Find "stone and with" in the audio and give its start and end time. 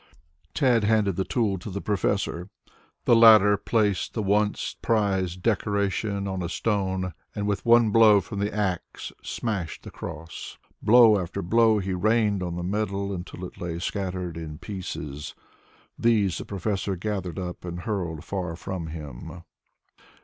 6.49-7.63